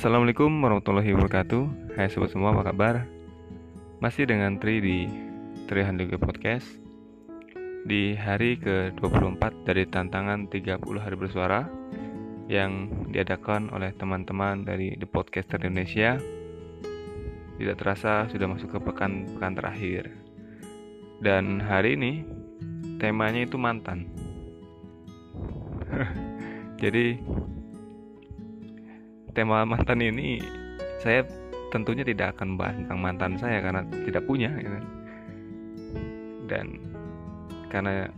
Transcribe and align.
Assalamualaikum 0.00 0.64
warahmatullahi 0.64 1.12
wabarakatuh. 1.12 1.92
Hai 1.92 2.08
sobat 2.08 2.32
semua 2.32 2.56
apa 2.56 2.72
kabar? 2.72 3.04
Masih 4.00 4.24
dengan 4.24 4.56
Tri 4.56 4.80
di 4.80 5.04
Tri 5.68 5.84
Handuga 5.84 6.16
Podcast. 6.16 6.64
Di 7.84 8.16
hari 8.16 8.56
ke-24 8.56 9.68
dari 9.68 9.84
tantangan 9.84 10.48
30 10.48 10.80
hari 11.04 11.16
bersuara 11.20 11.68
Yang 12.48 12.88
diadakan 13.12 13.68
oleh 13.76 13.92
teman-teman 13.92 14.64
dari 14.64 14.96
The 14.96 15.04
Podcaster 15.04 15.60
Indonesia 15.68 16.16
Tidak 17.60 17.76
terasa 17.76 18.24
sudah 18.32 18.48
masuk 18.56 18.72
ke 18.72 18.78
pekan-pekan 18.80 19.52
terakhir. 19.52 20.16
Dan 21.20 21.60
hari 21.60 22.00
ini 22.00 22.24
temanya 22.96 23.44
itu 23.44 23.60
mantan. 23.60 24.08
Jadi 26.80 27.20
tema 29.32 29.62
mantan 29.64 30.02
ini 30.02 30.42
saya 31.00 31.24
tentunya 31.70 32.02
tidak 32.02 32.36
akan 32.36 32.58
bahas 32.58 32.76
tentang 32.76 33.00
mantan 33.00 33.32
saya 33.38 33.62
karena 33.62 33.82
tidak 34.04 34.26
punya 34.26 34.50
ya 34.58 34.68
kan? 34.68 34.84
dan 36.50 36.66
karena 37.70 38.10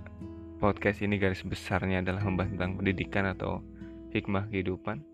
podcast 0.57 1.05
ini 1.05 1.21
garis 1.21 1.45
besarnya 1.45 2.01
adalah 2.01 2.25
membahas 2.25 2.57
tentang 2.57 2.80
pendidikan 2.80 3.29
atau 3.29 3.61
hikmah 4.16 4.48
kehidupan 4.48 5.05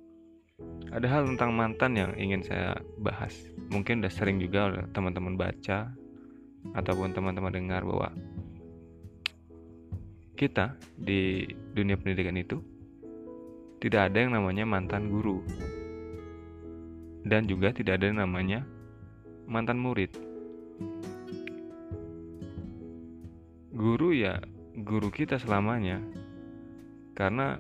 ada 0.95 1.07
hal 1.11 1.27
tentang 1.35 1.51
mantan 1.53 1.93
yang 1.99 2.11
ingin 2.15 2.47
saya 2.47 2.79
bahas 3.03 3.35
mungkin 3.69 4.01
udah 4.01 4.13
sering 4.15 4.39
juga 4.39 4.71
teman-teman 4.95 5.35
baca 5.35 5.93
ataupun 6.79 7.11
teman-teman 7.11 7.53
dengar 7.53 7.83
bahwa 7.83 8.15
kita 10.39 10.79
di 10.95 11.51
dunia 11.75 11.99
pendidikan 11.99 12.39
itu 12.39 12.63
tidak 13.83 14.11
ada 14.11 14.19
yang 14.23 14.35
namanya 14.35 14.63
mantan 14.63 15.11
guru 15.11 15.43
dan 17.27 17.49
juga 17.51 17.75
tidak 17.75 18.03
ada 18.03 18.13
namanya 18.13 18.63
mantan 19.49 19.81
murid. 19.81 20.13
Guru 23.73 24.11
ya 24.15 24.43
guru 24.83 25.09
kita 25.11 25.39
selamanya. 25.41 26.03
Karena 27.19 27.59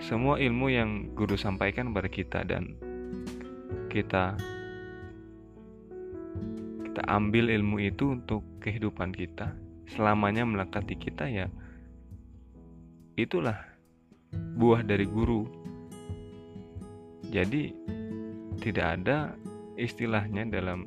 semua 0.00 0.40
ilmu 0.40 0.66
yang 0.72 1.12
guru 1.12 1.36
sampaikan 1.36 1.92
kepada 1.92 2.08
kita 2.08 2.38
dan 2.48 2.74
kita 3.92 4.34
kita 6.92 7.02
ambil 7.08 7.48
ilmu 7.48 7.80
itu 7.80 8.18
untuk 8.20 8.44
kehidupan 8.60 9.12
kita 9.16 9.52
selamanya 9.88 10.44
melekat 10.48 10.84
di 10.88 10.96
kita 10.96 11.28
ya 11.28 11.46
itulah 13.16 13.56
buah 14.32 14.80
dari 14.84 15.04
guru 15.04 15.44
jadi 17.28 17.72
tidak 18.62 19.02
ada 19.02 19.34
istilahnya 19.74 20.46
dalam 20.46 20.86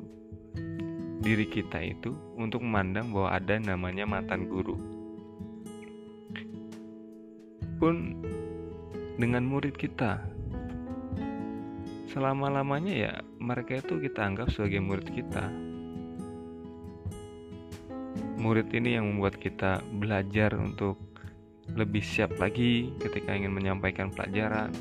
diri 1.20 1.44
kita 1.44 1.76
itu 1.84 2.16
untuk 2.40 2.64
memandang 2.64 3.12
bahwa 3.12 3.36
ada 3.36 3.60
namanya 3.60 4.08
mantan 4.08 4.48
guru. 4.48 4.80
Pun 7.76 8.16
dengan 9.20 9.44
murid 9.44 9.76
kita, 9.76 10.24
selama-lamanya 12.08 12.94
ya 12.96 13.12
mereka 13.36 13.84
itu 13.84 14.00
kita 14.00 14.24
anggap 14.24 14.48
sebagai 14.48 14.80
murid 14.80 15.08
kita. 15.12 15.44
Murid 18.40 18.72
ini 18.72 18.96
yang 18.96 19.12
membuat 19.12 19.36
kita 19.36 19.84
belajar 20.00 20.56
untuk 20.56 20.96
lebih 21.76 22.00
siap 22.00 22.32
lagi 22.40 22.94
ketika 23.02 23.34
ingin 23.36 23.52
menyampaikan 23.52 24.08
pelajaran, 24.08 24.72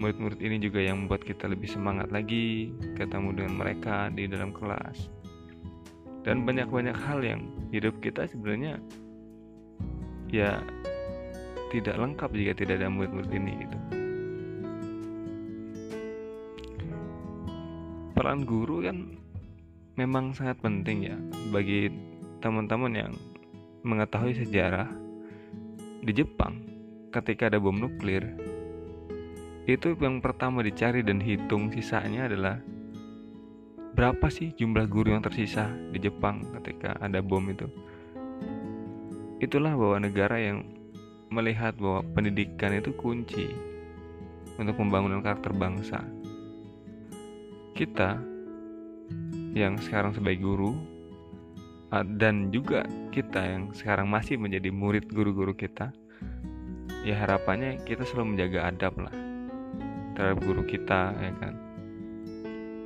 murid-murid 0.00 0.40
ini 0.40 0.56
juga 0.56 0.80
yang 0.80 1.04
membuat 1.04 1.28
kita 1.28 1.44
lebih 1.44 1.68
semangat 1.68 2.08
lagi 2.08 2.72
ketemu 2.96 3.36
dengan 3.36 3.54
mereka 3.60 4.08
di 4.08 4.24
dalam 4.24 4.48
kelas 4.48 5.12
dan 6.24 6.48
banyak-banyak 6.48 6.96
hal 6.96 7.20
yang 7.20 7.44
hidup 7.68 7.92
kita 8.00 8.24
sebenarnya 8.24 8.80
ya 10.32 10.64
tidak 11.68 12.00
lengkap 12.00 12.30
jika 12.32 12.52
tidak 12.56 12.74
ada 12.80 12.88
murid-murid 12.88 13.30
ini 13.30 13.52
gitu. 13.62 13.78
Peran 18.16 18.44
guru 18.44 18.84
kan 18.84 19.20
memang 19.96 20.32
sangat 20.32 20.60
penting 20.64 21.12
ya 21.12 21.16
bagi 21.52 21.92
teman-teman 22.40 22.92
yang 22.92 23.12
mengetahui 23.84 24.32
sejarah 24.32 24.88
di 26.04 26.12
Jepang 26.12 26.56
ketika 27.12 27.48
ada 27.52 27.60
bom 27.60 27.76
nuklir 27.76 28.49
itu 29.68 29.92
yang 30.00 30.24
pertama 30.24 30.64
dicari 30.64 31.04
dan 31.04 31.20
hitung 31.20 31.68
sisanya 31.68 32.28
adalah 32.30 32.56
berapa 33.92 34.32
sih 34.32 34.56
jumlah 34.56 34.88
guru 34.88 35.12
yang 35.12 35.20
tersisa 35.20 35.68
di 35.92 36.00
Jepang 36.00 36.40
ketika 36.60 36.96
ada 37.02 37.20
bom 37.20 37.44
itu. 37.50 37.68
Itulah 39.40 39.76
bahwa 39.76 40.00
negara 40.00 40.36
yang 40.40 40.64
melihat 41.28 41.76
bahwa 41.76 42.04
pendidikan 42.16 42.72
itu 42.76 42.92
kunci 42.96 43.52
untuk 44.56 44.76
pembangunan 44.76 45.20
karakter 45.20 45.52
bangsa. 45.52 46.00
Kita 47.76 48.20
yang 49.56 49.76
sekarang 49.80 50.14
sebagai 50.14 50.44
guru 50.44 50.72
dan 52.20 52.54
juga 52.54 52.86
kita 53.10 53.42
yang 53.42 53.62
sekarang 53.74 54.06
masih 54.06 54.38
menjadi 54.38 54.70
murid 54.70 55.10
guru-guru 55.10 55.50
kita 55.58 55.90
ya 57.02 57.18
harapannya 57.18 57.82
kita 57.82 58.06
selalu 58.06 58.36
menjaga 58.38 58.70
adab 58.70 58.94
lah 59.02 59.29
terhadap 60.20 60.44
guru 60.44 60.62
kita 60.68 61.16
ya 61.16 61.32
kan? 61.40 61.56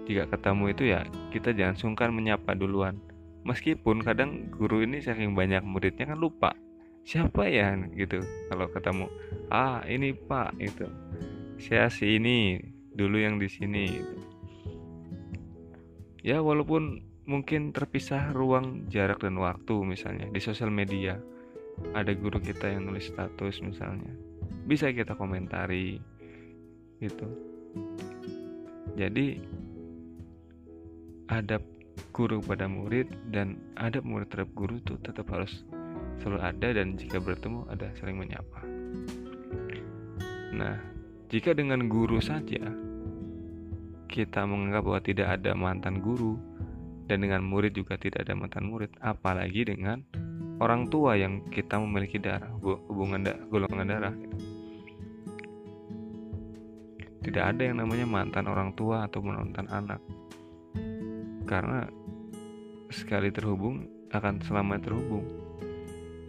Jika 0.07 0.31
ketemu 0.31 0.65
itu 0.71 0.85
ya 0.87 1.03
kita 1.35 1.51
jangan 1.51 1.75
sungkan 1.75 2.15
menyapa 2.15 2.55
duluan. 2.55 3.03
Meskipun 3.43 4.07
kadang 4.07 4.47
guru 4.55 4.87
ini 4.87 5.03
saking 5.03 5.35
banyak 5.35 5.67
muridnya 5.67 6.15
kan 6.15 6.23
lupa 6.23 6.55
siapa 7.05 7.51
ya? 7.51 7.77
gitu 7.93 8.25
kalau 8.49 8.71
ketemu 8.73 9.07
ah 9.53 9.85
ini 9.85 10.17
pak 10.17 10.57
itu 10.57 10.89
saya 11.61 11.93
si 11.93 12.17
ini 12.17 12.57
dulu 12.97 13.21
yang 13.21 13.37
di 13.37 13.45
sini 13.45 13.85
gitu. 13.93 14.17
ya 16.25 16.41
walaupun 16.41 17.05
mungkin 17.29 17.77
terpisah 17.77 18.33
ruang 18.33 18.89
jarak 18.89 19.21
dan 19.21 19.37
waktu 19.37 19.75
misalnya 19.85 20.33
di 20.33 20.41
sosial 20.41 20.73
media 20.73 21.21
ada 21.93 22.13
guru 22.15 22.39
kita 22.39 22.71
yang 22.71 22.87
nulis 22.87 23.11
status 23.11 23.59
misalnya. 23.65 24.13
Bisa 24.65 24.89
kita 24.95 25.19
komentari 25.19 25.99
gitu. 27.05 27.29
Jadi 28.97 29.43
adab 31.29 31.61
guru 32.15 32.39
pada 32.41 32.71
murid 32.71 33.11
dan 33.35 33.59
adab 33.75 34.07
murid 34.07 34.31
terhadap 34.31 34.53
guru 34.55 34.79
itu 34.79 34.95
tetap 35.03 35.27
harus 35.35 35.67
selalu 36.23 36.41
ada 36.41 36.69
dan 36.79 36.95
jika 36.95 37.19
bertemu 37.19 37.67
ada 37.69 37.91
saling 37.99 38.17
menyapa. 38.19 38.61
Nah 40.55 40.79
jika 41.29 41.51
dengan 41.53 41.91
guru 41.91 42.23
saja 42.23 42.63
kita 44.07 44.47
menganggap 44.47 44.83
bahwa 44.87 45.01
tidak 45.03 45.29
ada 45.41 45.59
mantan 45.59 45.99
guru 45.99 46.39
dan 47.11 47.27
dengan 47.27 47.43
murid 47.43 47.75
juga 47.75 47.99
tidak 47.99 48.25
ada 48.25 48.39
mantan 48.39 48.71
murid 48.71 48.95
apalagi 49.03 49.67
dengan 49.67 50.07
orang 50.63 50.87
tua 50.87 51.19
yang 51.19 51.43
kita 51.51 51.83
memiliki 51.83 52.23
darah 52.23 52.55
hubungan 52.63 53.27
da 53.27 53.35
golongan 53.51 53.91
darah 53.91 54.15
gitu 54.15 54.54
tidak 57.25 57.57
ada 57.57 57.63
yang 57.65 57.81
namanya 57.81 58.05
mantan 58.05 58.45
orang 58.45 58.77
tua 58.77 59.09
atau 59.09 59.25
mantan 59.25 59.65
anak. 59.73 60.01
Karena 61.49 61.89
sekali 62.93 63.33
terhubung 63.33 63.89
akan 64.13 64.45
selamanya 64.45 64.93
terhubung. 64.93 65.25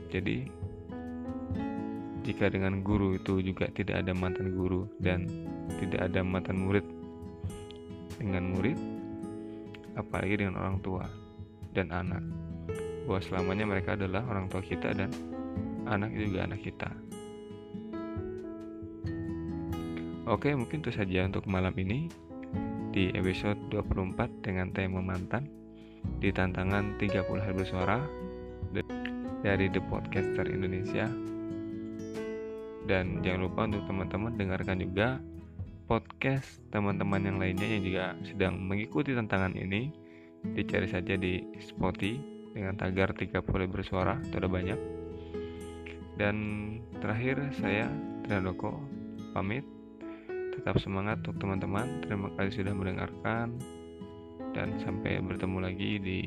Jadi 0.09 0.47
jika 2.25 2.49
dengan 2.49 2.81
guru 2.81 3.19
itu 3.19 3.43
juga 3.43 3.69
tidak 3.69 4.01
ada 4.01 4.15
mantan 4.15 4.55
guru 4.55 4.89
dan 4.97 5.29
tidak 5.77 6.09
ada 6.09 6.25
mantan 6.25 6.57
murid 6.57 6.85
dengan 8.17 8.55
murid 8.55 8.79
apalagi 9.93 10.41
dengan 10.41 10.57
orang 10.57 10.77
tua 10.81 11.05
dan 11.77 11.93
anak 11.93 12.23
bahwa 13.05 13.21
selamanya 13.21 13.65
mereka 13.69 13.93
adalah 13.93 14.25
orang 14.25 14.49
tua 14.49 14.65
kita 14.65 14.89
dan 14.97 15.13
anak 15.85 16.09
juga 16.17 16.49
anak 16.49 16.65
kita 16.65 16.89
Oke, 20.25 20.57
mungkin 20.57 20.81
itu 20.81 20.89
saja 20.89 21.21
untuk 21.29 21.45
malam 21.45 21.69
ini 21.77 22.09
di 22.89 23.13
episode 23.13 23.61
24 23.69 24.41
dengan 24.41 24.73
tema 24.73 24.97
mantan 24.97 25.45
di 26.17 26.33
tantangan 26.33 26.97
30 26.97 27.29
hari 27.29 27.53
bersuara 27.53 28.01
dari 29.45 29.69
The 29.69 29.77
Podcaster 29.85 30.49
Indonesia. 30.49 31.05
Dan 32.89 33.21
jangan 33.21 33.41
lupa 33.45 33.69
untuk 33.69 33.85
teman-teman 33.85 34.33
dengarkan 34.33 34.81
juga 34.81 35.21
podcast 35.85 36.57
teman-teman 36.73 37.21
yang 37.21 37.37
lainnya 37.37 37.69
yang 37.77 37.83
juga 37.85 38.05
sedang 38.25 38.57
mengikuti 38.57 39.13
tantangan 39.13 39.53
ini. 39.53 39.93
Dicari 40.41 40.89
saja 40.89 41.13
di 41.21 41.45
Spotify 41.61 42.17
dengan 42.49 42.73
tagar 42.73 43.13
30 43.13 43.45
hari 43.45 43.69
bersuara, 43.69 44.17
itu 44.25 44.41
ada 44.41 44.49
banyak. 44.49 44.79
Dan 46.17 46.37
terakhir 46.97 47.45
saya 47.61 47.85
Triandoko 48.25 48.81
pamit 49.29 49.74
tetap 50.55 50.79
semangat 50.79 51.19
untuk 51.23 51.37
teman-teman 51.43 52.01
terima 52.03 52.31
kasih 52.39 52.63
sudah 52.63 52.73
mendengarkan 52.73 53.47
dan 54.55 54.79
sampai 54.79 55.19
bertemu 55.19 55.57
lagi 55.59 55.91
di 55.99 56.19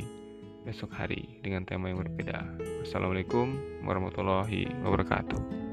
besok 0.68 0.92
hari 0.92 1.40
dengan 1.40 1.64
tema 1.64 1.88
yang 1.88 2.04
berbeda. 2.04 2.44
Assalamualaikum 2.84 3.56
warahmatullahi 3.88 4.68
wabarakatuh. 4.84 5.67